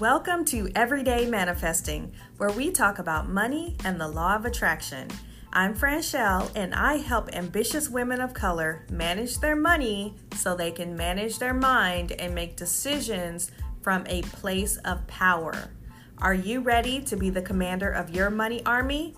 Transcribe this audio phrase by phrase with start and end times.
[0.00, 5.08] Welcome to Everyday Manifesting, where we talk about money and the law of attraction.
[5.54, 10.96] I'm Franchelle, and I help ambitious women of color manage their money so they can
[10.96, 15.70] manage their mind and make decisions from a place of power.
[16.18, 19.14] Are you ready to be the commander of your money army?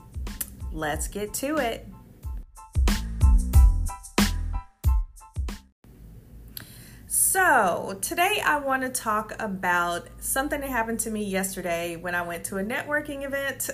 [0.70, 1.87] Let's get to it.
[7.50, 12.20] So, today I want to talk about something that happened to me yesterday when I
[12.20, 13.70] went to a networking event.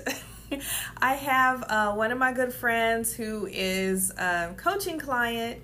[1.02, 5.60] I have uh, one of my good friends who is a coaching client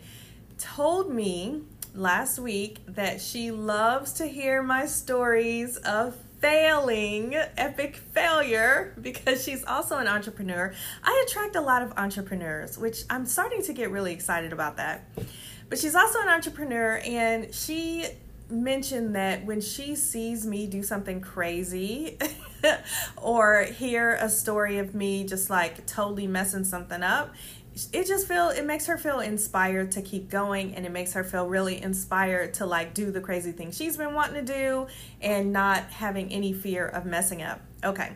[0.58, 1.62] told me
[1.94, 9.64] last week that she loves to hear my stories of failing, epic failure, because she's
[9.64, 10.74] also an entrepreneur.
[11.04, 15.04] I attract a lot of entrepreneurs, which I'm starting to get really excited about that.
[15.70, 18.06] But she's also an entrepreneur, and she
[18.50, 22.18] mentioned that when she sees me do something crazy
[23.16, 27.32] or hear a story of me just like totally messing something up,
[27.92, 31.22] it just feel it makes her feel inspired to keep going and it makes her
[31.22, 34.86] feel really inspired to like do the crazy thing she's been wanting to do
[35.20, 37.60] and not having any fear of messing up.
[37.84, 38.10] Okay.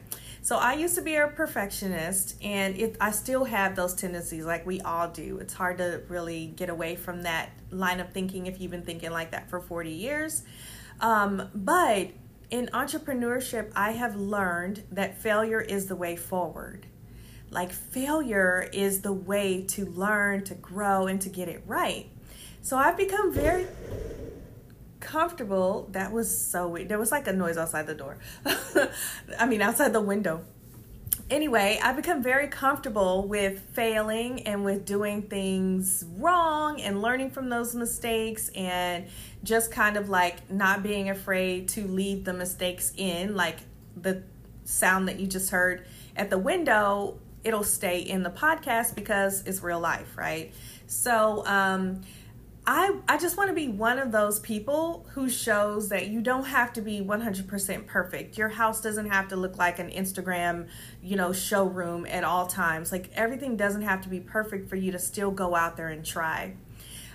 [0.45, 4.67] So I used to be a perfectionist, and it, I still have those tendencies, like
[4.67, 5.39] we all do.
[5.39, 9.11] It's hard to really get away from that line of thinking if you've been thinking
[9.11, 10.43] like that for 40 years.
[11.01, 12.11] Um, but
[12.51, 16.85] in entrepreneurship, I have learned that failure is the way forward.
[17.49, 22.07] Like, failure is the way to learn, to grow, and to get it right.
[22.61, 23.67] So I've become very
[25.05, 25.89] comfortable.
[25.93, 26.89] That was so weird.
[26.89, 28.19] There was like a noise outside the door.
[29.39, 30.45] I mean, outside the window.
[31.31, 37.49] Anyway, I've become very comfortable with failing and with doing things wrong and learning from
[37.49, 39.07] those mistakes and
[39.43, 43.59] just kind of like not being afraid to leave the mistakes in, like
[43.97, 44.23] the
[44.65, 49.63] sound that you just heard at the window, it'll stay in the podcast because it's
[49.63, 50.53] real life, right?
[50.87, 52.03] So, um,
[52.67, 56.47] I, I just want to be one of those people who shows that you don't
[56.47, 58.39] have to be 100% perfect.
[58.39, 60.69] Your house doesn't have to look like an Instagram,
[61.03, 62.91] you know, showroom at all times.
[62.91, 66.05] Like everything doesn't have to be perfect for you to still go out there and
[66.07, 66.55] try.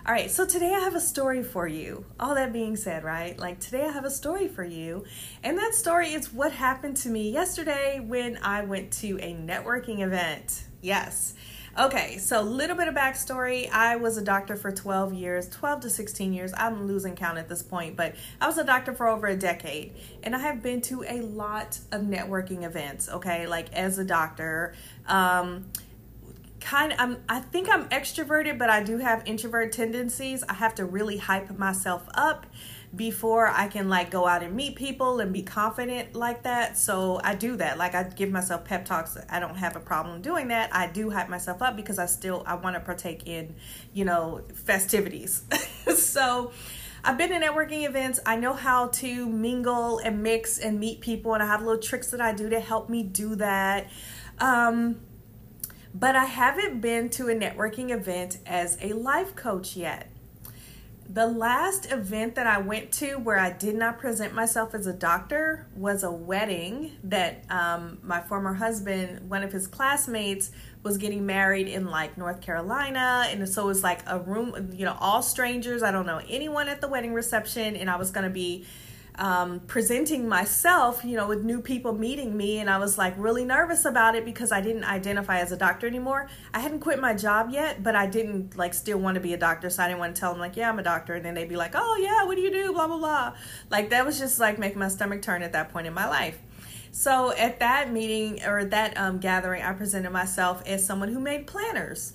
[0.05, 2.05] All right, so today I have a story for you.
[2.19, 3.37] All that being said, right?
[3.37, 5.03] Like today I have a story for you.
[5.43, 10.01] And that story is what happened to me yesterday when I went to a networking
[10.01, 10.63] event.
[10.81, 11.33] Yes.
[11.77, 13.69] Okay, so a little bit of backstory.
[13.69, 16.51] I was a doctor for 12 years, 12 to 16 years.
[16.57, 19.93] I'm losing count at this point, but I was a doctor for over a decade.
[20.23, 24.73] And I have been to a lot of networking events, okay, like as a doctor.
[25.07, 25.67] Um,
[26.59, 30.43] kind of, I'm, I think I'm extroverted, but I do have introvert tendencies.
[30.49, 32.47] I have to really hype myself up
[32.95, 36.77] before I can like go out and meet people and be confident like that.
[36.77, 37.77] So I do that.
[37.77, 39.17] Like I give myself pep talks.
[39.29, 40.73] I don't have a problem doing that.
[40.73, 43.55] I do hype myself up because I still I want to partake in,
[43.93, 45.43] you know, festivities.
[45.95, 46.51] so
[47.03, 48.19] I've been to networking events.
[48.25, 52.09] I know how to mingle and mix and meet people and I have little tricks
[52.11, 53.87] that I do to help me do that.
[54.39, 55.01] Um
[55.93, 60.11] but I haven't been to a networking event as a life coach yet.
[61.11, 64.93] The last event that I went to where I did not present myself as a
[64.93, 70.51] doctor was a wedding that um, my former husband, one of his classmates,
[70.83, 73.25] was getting married in like North Carolina.
[73.27, 75.81] And so it was like a room, you know, all strangers.
[75.81, 77.75] I don't know anyone at the wedding reception.
[77.75, 78.67] And I was going to be
[79.19, 83.43] um, presenting myself, you know, with new people meeting me, and I was like really
[83.43, 86.29] nervous about it because I didn't identify as a doctor anymore.
[86.53, 89.37] I hadn't quit my job yet, but I didn't like still want to be a
[89.37, 91.33] doctor, so I didn't want to tell them like, yeah, I'm a doctor, and then
[91.33, 92.71] they'd be like, oh yeah, what do you do?
[92.71, 93.33] Blah blah blah.
[93.69, 96.39] Like that was just like making my stomach turn at that point in my life.
[96.91, 101.45] So at that meeting or that um, gathering, I presented myself as someone who made
[101.45, 102.13] planners.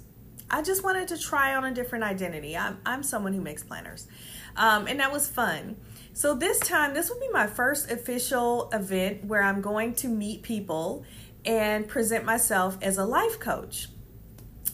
[0.50, 2.56] I just wanted to try on a different identity.
[2.56, 4.08] I'm I'm someone who makes planners,
[4.56, 5.76] um, and that was fun.
[6.16, 10.44] So this time, this will be my first official event where I'm going to meet
[10.44, 11.05] people
[11.44, 13.88] and present myself as a life coach.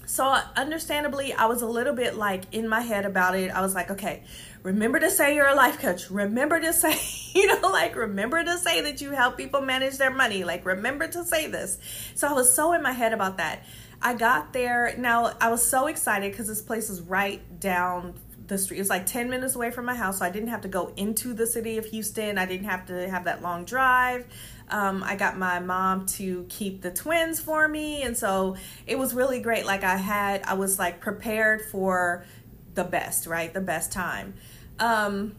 [0.04, 3.50] So, understandably, I was a little bit like in my head about it.
[3.50, 4.22] I was like, okay,
[4.62, 6.10] remember to say you're a life coach.
[6.10, 6.94] Remember to say,
[7.34, 10.44] you know, like, remember to say that you help people manage their money.
[10.44, 11.78] Like, remember to say this.
[12.16, 13.64] So, I was so in my head about that.
[14.02, 14.94] I got there.
[14.98, 18.14] Now, I was so excited because this place is right down
[18.50, 18.76] the street.
[18.76, 20.92] It was like 10 minutes away from my house, so I didn't have to go
[20.96, 22.36] into the city of Houston.
[22.36, 24.26] I didn't have to have that long drive.
[24.68, 28.56] Um, I got my mom to keep the twins for me, and so
[28.86, 29.64] it was really great.
[29.64, 32.26] Like I had, I was like prepared for
[32.74, 33.52] the best, right?
[33.52, 34.34] The best time.
[34.78, 35.34] Um,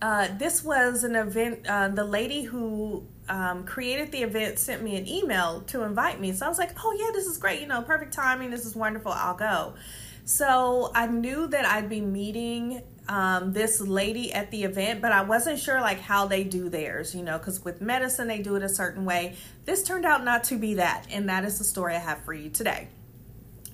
[0.00, 1.66] uh, this was an event.
[1.68, 6.32] Uh, the lady who um, created the event sent me an email to invite me.
[6.32, 7.60] So I was like, oh, yeah, this is great.
[7.60, 8.50] You know, perfect timing.
[8.50, 9.12] This is wonderful.
[9.12, 9.74] I'll go.
[10.24, 15.22] So I knew that I'd be meeting um, this lady at the event, but I
[15.22, 18.62] wasn't sure like how they do theirs, you know, because with medicine they do it
[18.62, 19.36] a certain way.
[19.66, 22.32] This turned out not to be that, and that is the story I have for
[22.32, 22.88] you today.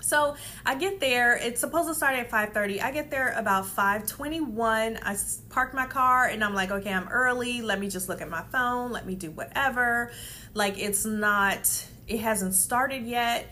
[0.00, 0.34] So
[0.66, 1.36] I get there.
[1.36, 2.80] It's supposed to start at 5:30.
[2.80, 4.98] I get there about 5:21.
[5.02, 5.16] I
[5.50, 7.62] park my car and I'm like, okay, I'm early.
[7.62, 8.90] Let me just look at my phone.
[8.90, 10.10] Let me do whatever.
[10.54, 11.86] Like it's not.
[12.08, 13.46] It hasn't started yet.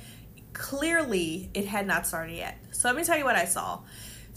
[0.52, 2.58] Clearly, it had not started yet.
[2.72, 3.80] So let me tell you what I saw.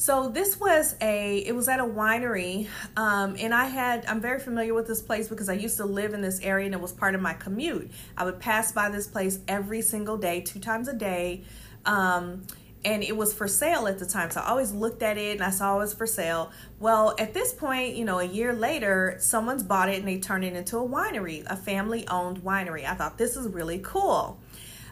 [0.01, 2.67] So this was a it was at a winery
[2.97, 6.15] um, and I had I'm very familiar with this place because I used to live
[6.15, 7.91] in this area and it was part of my commute.
[8.17, 11.43] I would pass by this place every single day, two times a day.
[11.85, 12.47] Um,
[12.83, 14.31] and it was for sale at the time.
[14.31, 16.51] So I always looked at it and I saw it was for sale.
[16.79, 20.43] Well, at this point, you know, a year later, someone's bought it and they turned
[20.43, 22.85] it into a winery, a family owned winery.
[22.85, 24.39] I thought this is really cool.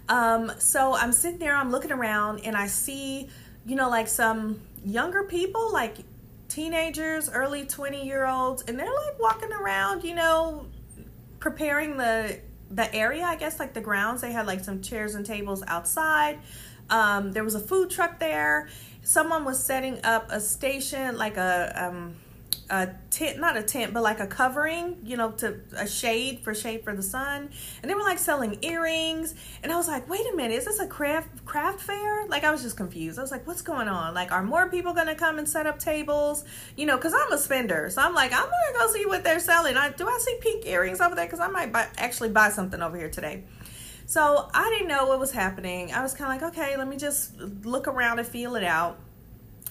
[0.10, 3.30] Um, so I'm sitting there, I'm looking around and I see,
[3.66, 5.98] you know, like some younger people, like
[6.48, 10.66] teenagers, early 20 year olds, and they're like walking around, you know,
[11.40, 12.40] preparing the
[12.72, 14.22] the area, I guess, like the grounds.
[14.22, 16.40] They had like some chairs and tables outside.
[16.90, 18.70] Um, there was a food truck there.
[19.02, 22.16] Someone was setting up a station, like a um,
[22.69, 26.54] a tent, not a tent, but like a covering, you know, to a shade for
[26.54, 27.50] shade for the sun.
[27.81, 29.33] And they were like selling earrings.
[29.63, 32.27] And I was like, wait a minute, is this a craft craft fair?
[32.27, 33.18] Like I was just confused.
[33.18, 34.13] I was like, what's going on?
[34.13, 36.45] Like, are more people gonna come and set up tables?
[36.77, 39.39] You know, because I'm a spender, so I'm like, I'm gonna go see what they're
[39.39, 39.75] selling.
[39.75, 41.25] I, do I see pink earrings over there?
[41.25, 43.44] Because I might buy, actually buy something over here today.
[44.06, 45.94] So I didn't know what was happening.
[45.94, 49.00] I was kind of like, okay, let me just look around and feel it out.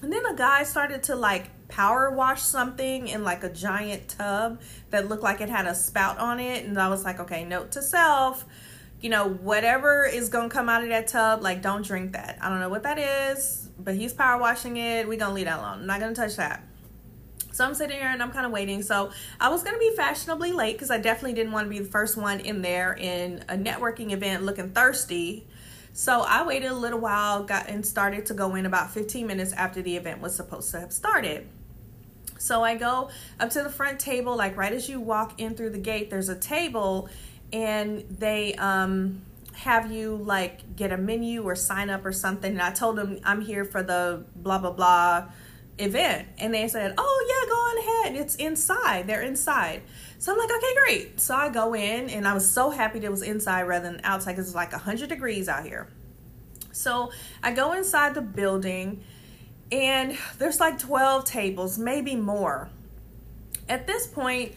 [0.00, 4.60] And then a guy started to like power wash something in like a giant tub
[4.90, 6.64] that looked like it had a spout on it.
[6.64, 8.44] And I was like, okay, note to self,
[9.00, 12.38] you know, whatever is gonna come out of that tub, like don't drink that.
[12.40, 15.06] I don't know what that is, but he's power washing it.
[15.06, 15.80] we gonna leave that alone.
[15.80, 16.64] I'm not gonna touch that.
[17.58, 18.82] So I'm sitting here and I'm kind of waiting.
[18.82, 19.10] So
[19.40, 21.90] I was going to be fashionably late because I definitely didn't want to be the
[21.90, 25.44] first one in there in a networking event looking thirsty.
[25.92, 29.52] So I waited a little while, got and started to go in about 15 minutes
[29.52, 31.48] after the event was supposed to have started.
[32.38, 35.70] So I go up to the front table, like right as you walk in through
[35.70, 37.08] the gate, there's a table
[37.52, 39.22] and they um
[39.54, 42.52] have you like get a menu or sign up or something.
[42.52, 45.28] And I told them I'm here for the blah blah blah
[45.78, 46.28] event.
[46.38, 48.20] And they said, Oh yeah, go on ahead.
[48.20, 49.06] It's inside.
[49.06, 49.82] They're inside.
[50.18, 51.20] So I'm like, okay, great.
[51.20, 54.00] So I go in and I was so happy that it was inside rather than
[54.04, 55.88] outside because it's like 100 degrees out here.
[56.72, 57.10] So
[57.42, 59.02] I go inside the building
[59.70, 62.70] and there's like 12 tables, maybe more.
[63.68, 64.54] At this point,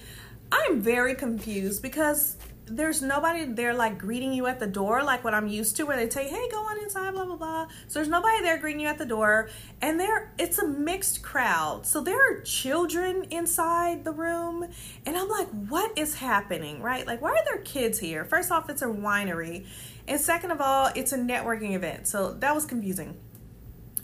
[0.52, 5.34] I'm very confused because there's nobody there like greeting you at the door like what
[5.34, 7.68] I'm used to where they you, hey, go on inside, blah blah blah.
[7.88, 9.50] So there's nobody there greeting you at the door.
[9.82, 11.86] And there it's a mixed crowd.
[11.86, 14.68] So there are children inside the room.
[15.06, 16.82] And I'm like, what is happening?
[16.82, 17.06] Right?
[17.06, 18.24] Like, why are there kids here?
[18.26, 19.66] First off, it's a winery.
[20.08, 22.08] And second of all, it's a networking event.
[22.08, 23.18] So that was confusing.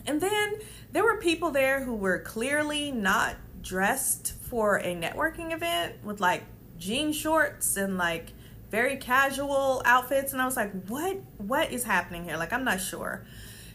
[0.08, 0.56] And then
[0.94, 6.44] there were people there who were clearly not dressed for a networking event with like
[6.78, 8.32] jean shorts and like
[8.72, 12.82] very casual outfits and I was like, "What what is happening here?" Like I'm not
[12.82, 13.26] sure.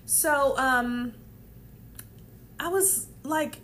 [0.06, 1.12] So, um
[2.58, 3.60] I was like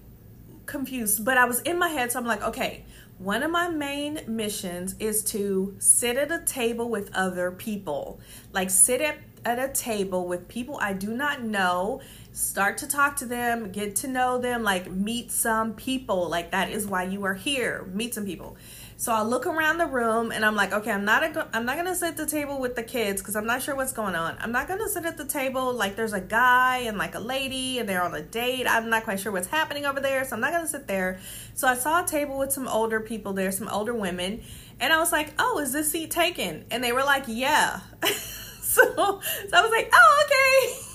[0.67, 2.85] confused, but I was in my head so I'm like, "Okay,
[3.19, 8.21] one of my main missions is to sit at a table with other people.
[8.53, 12.01] Like sit at, at a table with people I do not know
[12.33, 16.29] start to talk to them, get to know them, like meet some people.
[16.29, 17.89] Like that is why you are here.
[17.93, 18.57] Meet some people.
[19.01, 21.77] So I look around the room and I'm like, okay, I'm not a, I'm not
[21.77, 24.37] gonna sit at the table with the kids because I'm not sure what's going on.
[24.41, 27.79] I'm not gonna sit at the table like there's a guy and like a lady
[27.79, 28.67] and they're on a date.
[28.69, 31.21] I'm not quite sure what's happening over there, so I'm not gonna sit there.
[31.55, 34.43] So I saw a table with some older people there, some older women,
[34.81, 36.65] and I was like, oh, is this seat taken?
[36.73, 37.79] And they were like, yeah.
[38.03, 39.21] so so
[39.53, 40.88] I was like, oh, okay.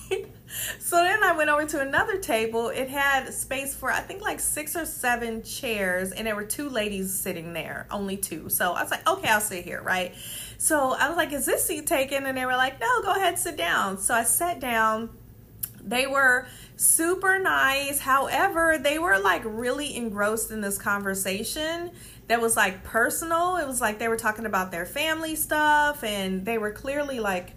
[0.79, 2.69] so then I went over to another table.
[2.69, 6.69] It had space for I think like six or seven chairs, and there were two
[6.69, 8.49] ladies sitting there, only two.
[8.49, 10.13] So I was like, okay, I'll sit here, right?
[10.57, 12.25] So I was like, is this seat taken?
[12.25, 13.97] And they were like, no, go ahead, sit down.
[13.97, 15.09] So I sat down.
[15.85, 17.99] They were super nice.
[17.99, 21.91] However, they were like really engrossed in this conversation
[22.27, 23.57] that was like personal.
[23.57, 27.53] It was like they were talking about their family stuff and they were clearly like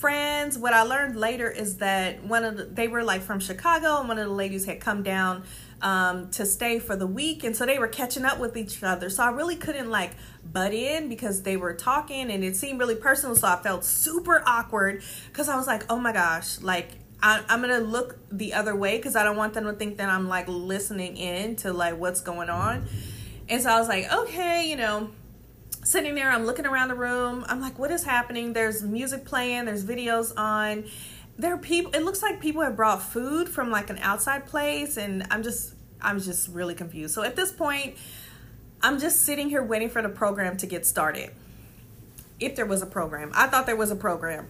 [0.00, 0.56] friends.
[0.56, 4.08] What I learned later is that one of the, they were like from Chicago, and
[4.08, 5.44] one of the ladies had come down
[5.82, 9.10] um, to stay for the week, and so they were catching up with each other.
[9.10, 12.94] So I really couldn't like butt in because they were talking, and it seemed really
[12.94, 13.36] personal.
[13.36, 16.92] So I felt super awkward because I was like, oh my gosh, like
[17.22, 20.08] I, am gonna look the other way because I don't want them to think that
[20.08, 22.86] I'm like listening in to like what's going on.
[23.48, 25.10] And so I was like, okay, you know,
[25.82, 27.44] sitting there, I'm looking around the room.
[27.48, 28.52] I'm like, what is happening?
[28.52, 30.84] There's music playing, there's videos on.
[31.38, 34.96] There are people, it looks like people have brought food from like an outside place,
[34.96, 37.14] and I'm just, I'm just really confused.
[37.14, 37.96] So at this point,
[38.82, 41.30] I'm just sitting here waiting for the program to get started.
[42.38, 44.48] If there was a program, I thought there was a program.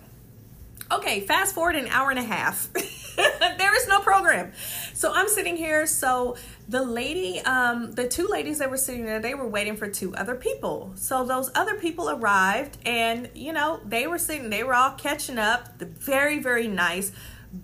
[0.92, 2.68] Okay, fast forward an hour and a half.
[3.58, 4.52] there is no program.
[4.94, 5.86] So I'm sitting here.
[5.86, 6.36] So
[6.68, 10.14] the lady, um, the two ladies that were sitting there, they were waiting for two
[10.14, 10.92] other people.
[10.96, 15.38] So those other people arrived, and you know, they were sitting, they were all catching
[15.38, 15.78] up.
[15.78, 17.12] The very, very nice,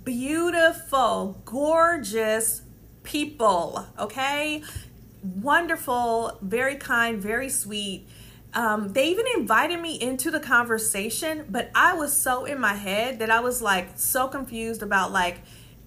[0.05, 2.63] beautiful, gorgeous
[3.03, 3.87] people.
[3.99, 4.63] Okay,
[5.23, 8.09] wonderful, very kind, very sweet
[8.57, 13.19] um, they even invited me into the conversation, but I was so in my head
[13.19, 15.37] that I was like so confused about like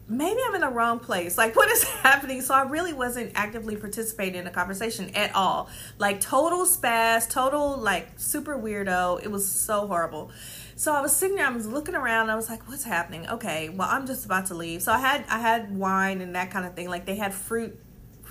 [0.08, 1.36] maybe I'm in the wrong place.
[1.36, 2.42] Like what is happening?
[2.42, 5.68] So I really wasn't actively participating in the conversation at all.
[5.98, 9.24] Like total spaz, total like super weirdo.
[9.24, 10.30] It was so horrible.
[10.76, 13.28] So I was sitting there, I was looking around, I was like, what's happening?
[13.30, 14.84] Okay, well I'm just about to leave.
[14.84, 16.88] So I had I had wine and that kind of thing.
[16.88, 17.76] Like they had fruit,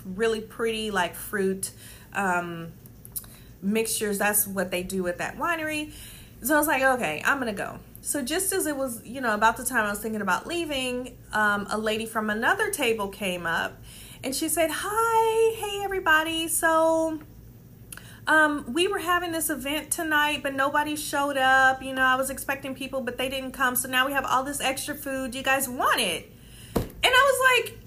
[0.04, 1.72] really pretty like fruit
[2.14, 2.72] um
[3.62, 4.18] mixtures.
[4.18, 5.92] That's what they do at that winery.
[6.42, 7.78] So I was like, okay, I'm gonna go.
[8.00, 11.18] So just as it was, you know, about the time I was thinking about leaving,
[11.32, 13.80] um, a lady from another table came up
[14.22, 16.48] and she said, Hi, hey everybody.
[16.48, 17.20] So
[18.26, 21.82] um, we were having this event tonight, but nobody showed up.
[21.82, 23.74] You know, I was expecting people, but they didn't come.
[23.74, 25.34] So now we have all this extra food.
[25.34, 26.30] You guys want it?
[26.76, 27.78] And I was like,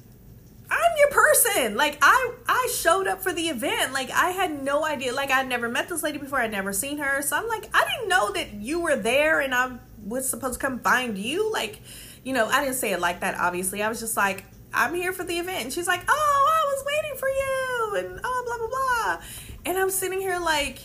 [0.72, 1.76] I'm your person.
[1.76, 3.92] Like I I showed up for the event.
[3.92, 5.14] Like I had no idea.
[5.14, 6.40] Like I'd never met this lady before.
[6.40, 7.22] I'd never seen her.
[7.22, 10.66] So I'm like, I didn't know that you were there and I was supposed to
[10.66, 11.52] come find you.
[11.52, 11.82] Like,
[12.24, 13.84] you know, I didn't say it like that obviously.
[13.84, 15.66] I was just like, I'm here for the event.
[15.66, 19.26] And she's like, "Oh, I was waiting for you." And oh, blah blah blah.
[19.66, 20.80] And I'm sitting here like,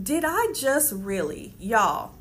[0.00, 2.14] did I just really, y'all?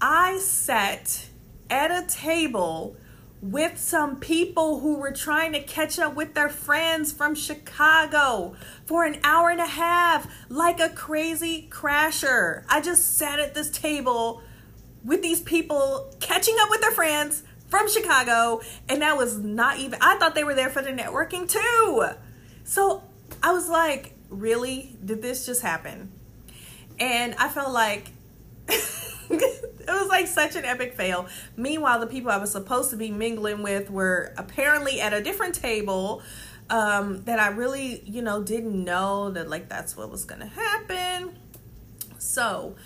[0.00, 1.26] I sat
[1.70, 2.96] at a table
[3.44, 9.04] with some people who were trying to catch up with their friends from Chicago for
[9.04, 12.64] an hour and a half, like a crazy crasher.
[12.70, 14.40] I just sat at this table
[15.04, 19.98] with these people catching up with their friends from Chicago, and that was not even,
[20.00, 22.06] I thought they were there for the networking too.
[22.64, 23.02] So
[23.42, 24.96] I was like, really?
[25.04, 26.10] Did this just happen?
[26.98, 28.10] And I felt like,
[29.88, 31.26] it was like such an epic fail.
[31.56, 35.54] Meanwhile, the people I was supposed to be mingling with were apparently at a different
[35.54, 36.22] table
[36.70, 41.36] um, that I really, you know, didn't know that like that's what was gonna happen.
[42.18, 42.76] So,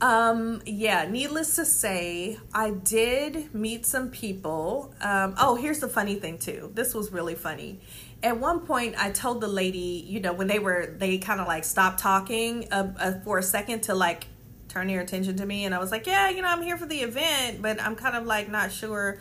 [0.00, 4.94] um, yeah, needless to say, I did meet some people.
[5.00, 6.70] Um, oh, here's the funny thing too.
[6.74, 7.80] This was really funny.
[8.22, 11.46] At one point, I told the lady, you know, when they were, they kind of
[11.46, 14.26] like stopped talking uh, uh, for a second to like
[14.74, 16.86] turn your attention to me and I was like, "Yeah, you know, I'm here for
[16.86, 19.18] the event, but I'm kind of like not sure."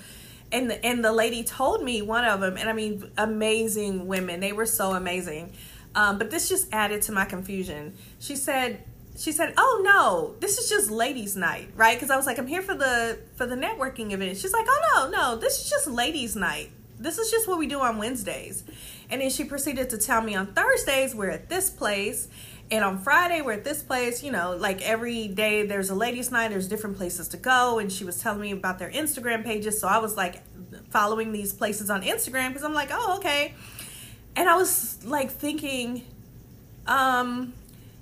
[0.51, 4.39] And the, and the lady told me one of them, and I mean, amazing women.
[4.39, 5.53] They were so amazing.
[5.95, 7.93] Um, but this just added to my confusion.
[8.19, 8.83] She said,
[9.15, 12.47] she said, "Oh no, this is just ladies' night, right?" Because I was like, "I'm
[12.47, 15.87] here for the for the networking event." She's like, "Oh no, no, this is just
[15.87, 16.71] ladies' night.
[16.99, 18.63] This is just what we do on Wednesdays."
[19.11, 22.27] And then she proceeded to tell me on Thursdays we're at this place,
[22.73, 26.31] and on Friday, we're at this place, you know, like every day there's a ladies'
[26.31, 27.77] night, there's different places to go.
[27.77, 29.79] And she was telling me about their Instagram pages.
[29.79, 30.41] So I was like
[30.89, 33.53] following these places on Instagram because I'm like, oh, okay.
[34.35, 36.03] And I was like thinking,
[36.87, 37.53] um,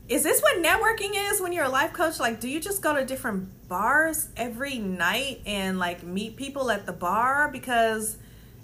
[0.08, 2.18] is this what networking is when you're a life coach?
[2.18, 6.86] Like, do you just go to different bars every night and like meet people at
[6.86, 7.50] the bar?
[7.52, 8.16] Because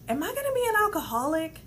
[0.07, 1.59] am I going to be an alcoholic?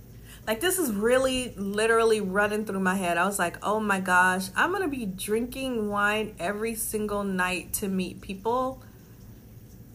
[0.46, 3.18] Like this is really literally running through my head.
[3.18, 7.72] I was like, "Oh my gosh, I'm going to be drinking wine every single night
[7.74, 8.82] to meet people."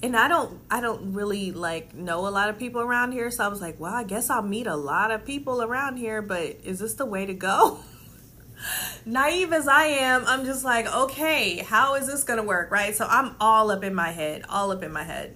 [0.02, 3.44] And I don't I don't really like know a lot of people around here, so
[3.44, 6.58] I was like, "Well, I guess I'll meet a lot of people around here, but
[6.64, 7.80] is this the way to go?"
[9.06, 12.96] Naive as I am, I'm just like, "Okay, how is this to work?" Right?
[12.96, 15.36] So I'm all up in my head, all up in my head.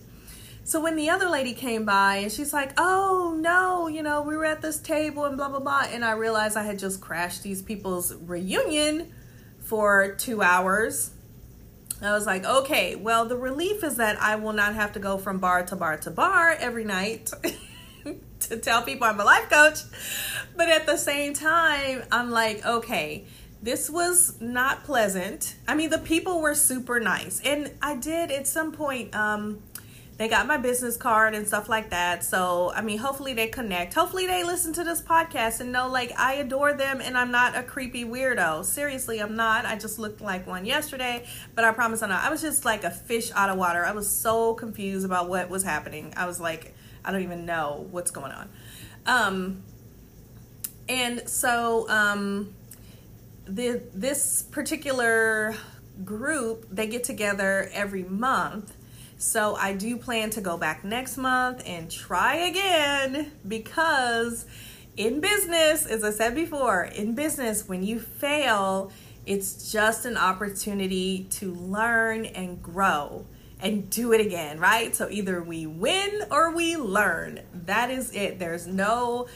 [0.70, 4.38] So when the other lady came by and she's like, oh no, you know, we
[4.38, 5.88] were at this table and blah, blah, blah.
[5.90, 9.12] And I realized I had just crashed these people's reunion
[9.62, 11.10] for two hours.
[12.04, 15.18] I was like, okay, well, the relief is that I will not have to go
[15.18, 17.32] from bar to bar to bar every night
[18.42, 19.80] to tell people I'm a life coach.
[20.56, 23.26] But at the same time, I'm like, okay,
[23.60, 25.56] this was not pleasant.
[25.68, 27.42] I mean, the people were super nice.
[27.42, 29.64] And I did at some point, um,
[30.20, 32.26] they got my business card and stuff like that.
[32.26, 33.94] So, I mean, hopefully they connect.
[33.94, 37.56] Hopefully they listen to this podcast and know like I adore them and I'm not
[37.56, 38.66] a creepy weirdo.
[38.66, 39.66] Seriously, I'm not.
[39.66, 42.22] I just looked like one yesterday, but I promise I'm not.
[42.22, 43.86] I was just like a fish out of water.
[43.86, 46.14] I was so confused about what was happening.
[46.18, 48.50] I was like, I don't even know what's going on.
[49.06, 49.64] Um,
[50.90, 52.54] and so, um,
[53.46, 55.56] the this particular
[56.04, 58.74] group they get together every month
[59.20, 64.46] so I do plan to go back next month and try again because
[64.96, 68.94] in business, as I said before, in business, when you fail,
[69.26, 73.26] it's just an opportunity to learn and grow
[73.60, 74.96] and do it again, right?
[74.96, 77.42] So either we win or we learn.
[77.66, 78.40] That is it.
[78.40, 79.28] There's no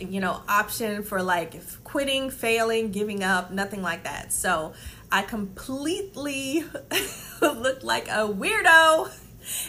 [0.00, 4.32] you know option for like quitting, failing, giving up, nothing like that.
[4.32, 4.72] So
[5.12, 6.64] I completely
[7.40, 9.10] looked like a weirdo.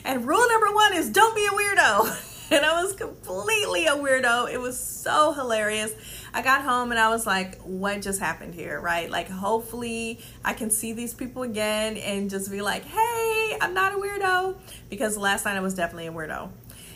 [0.05, 2.27] And rule number one is don't be a weirdo.
[2.51, 4.51] And I was completely a weirdo.
[4.51, 5.93] It was so hilarious.
[6.33, 9.09] I got home and I was like, what just happened here, right?
[9.09, 13.93] Like, hopefully, I can see these people again and just be like, hey, I'm not
[13.93, 14.57] a weirdo.
[14.89, 16.49] Because last night I was definitely a weirdo.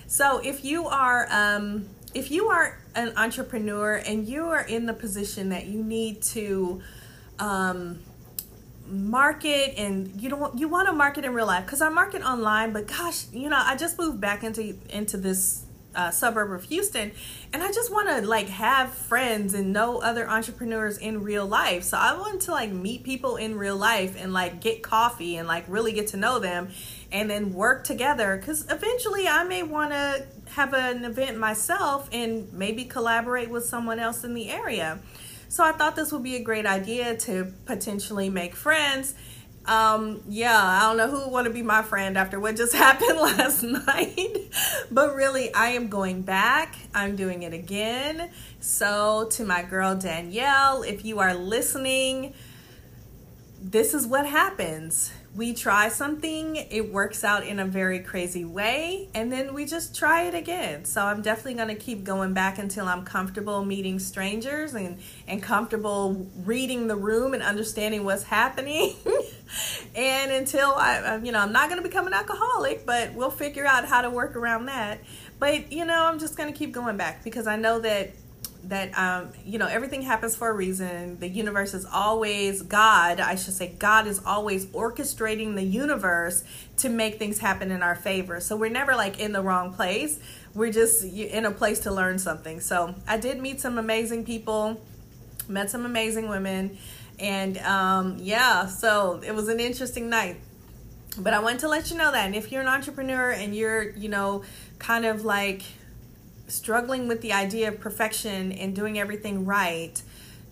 [0.08, 4.94] So, if you are, um, if you are an entrepreneur and you are in the
[4.94, 6.82] position that you need to,
[7.40, 8.00] um,
[8.88, 12.72] market and you don't you want to market in real life because I market online
[12.74, 15.66] but gosh you know I just moved back into into this
[15.96, 17.12] uh, suburb of Houston
[17.54, 21.84] and I just want to like have friends and know other entrepreneurs in real life.
[21.84, 25.48] So I want to like meet people in real life and like get coffee and
[25.48, 26.70] like really get to know them
[27.12, 32.52] and then work together because eventually I may want to have an event myself and
[32.54, 35.00] maybe collaborate with someone else in the area
[35.48, 39.16] so I thought this would be a great idea to potentially make friends.
[39.66, 42.74] Um, yeah, I don't know who would want to be my friend after what just
[42.76, 44.50] happened last night,
[44.92, 46.76] but really, I am going back.
[46.94, 48.30] I'm doing it again.
[48.60, 52.34] So, to my girl Danielle, if you are listening,
[53.60, 59.10] this is what happens we try something, it works out in a very crazy way,
[59.14, 60.86] and then we just try it again.
[60.86, 65.44] So I'm definitely going to keep going back until I'm comfortable meeting strangers and, and
[65.44, 68.96] comfortable reading the room and understanding what's happening.
[69.96, 73.66] and until I, you know, I'm not going to become an alcoholic, but we'll figure
[73.66, 75.02] out how to work around that.
[75.38, 78.12] But, you know, I'm just going to keep going back because I know that
[78.70, 81.20] that um, you know everything happens for a reason.
[81.20, 86.44] The universe is always god i should say god is always orchestrating the universe
[86.78, 88.40] to make things happen in our favor.
[88.40, 90.20] So we're never like in the wrong place.
[90.54, 92.60] We're just in a place to learn something.
[92.60, 94.82] So i did meet some amazing people
[95.48, 96.76] met some amazing women
[97.20, 100.38] and um, yeah so it was an interesting night.
[101.18, 103.92] But i want to let you know that and if you're an entrepreneur and you're
[103.92, 104.44] you know
[104.80, 105.62] kind of like
[106.48, 110.02] struggling with the idea of perfection and doing everything right,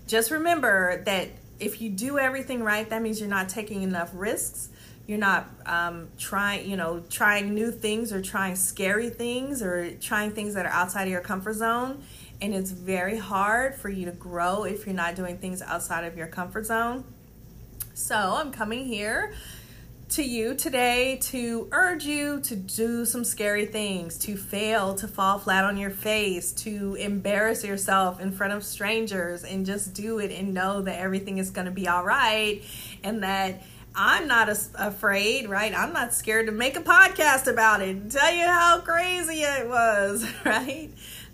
[0.08, 1.30] just remember that
[1.60, 4.70] if you do everything right, that means you're not taking enough risks.
[5.06, 10.32] You're not um, trying, you know, trying new things or trying scary things or trying
[10.32, 12.04] things that are outside of your comfort zone.
[12.42, 16.18] And it's very hard for you to grow if you're not doing things outside of
[16.18, 17.04] your comfort zone.
[17.94, 19.34] So I'm coming here
[20.10, 25.40] to you today to urge you to do some scary things, to fail, to fall
[25.40, 30.32] flat on your face, to embarrass yourself in front of strangers and just do it
[30.32, 32.62] and know that everything is going to be all right
[33.04, 33.64] and that
[33.96, 35.74] I'm not afraid, right?
[35.76, 39.68] I'm not scared to make a podcast about it and tell you how crazy it
[39.68, 40.90] was, right?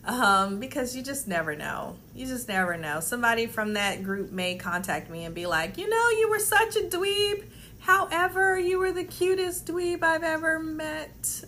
[0.05, 1.97] Um, because you just never know.
[2.15, 2.99] You just never know.
[2.99, 6.75] Somebody from that group may contact me and be like, you know, you were such
[6.75, 7.43] a dweeb
[7.79, 11.43] However, you were the cutest dweeb I've ever met.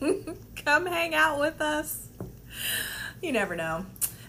[0.64, 2.08] Come hang out with us.
[3.22, 3.86] You never know.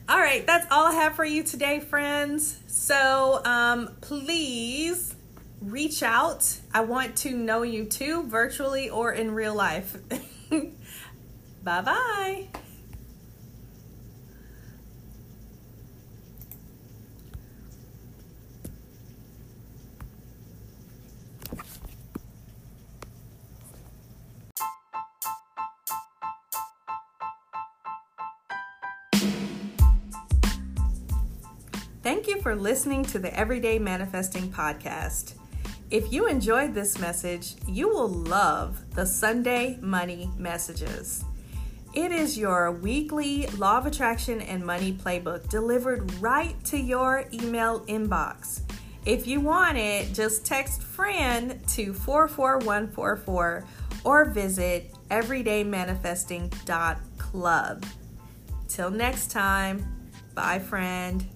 [0.10, 2.60] All right, that's all I have for you today, friends.
[2.68, 5.16] So um, please
[5.62, 6.58] reach out.
[6.74, 9.96] I want to know you too, virtually or in real life.
[11.64, 12.48] bye bye.
[32.04, 35.36] Thank you for listening to the Everyday Manifesting Podcast.
[35.92, 41.24] If you enjoyed this message, you will love the Sunday Money Messages.
[41.94, 47.82] It is your weekly Law of Attraction and Money Playbook delivered right to your email
[47.82, 48.62] inbox.
[49.06, 53.64] If you want it, just text friend to 44144
[54.04, 57.86] or visit everydaymanifesting.club.
[58.68, 61.28] Till next time, bye, friend.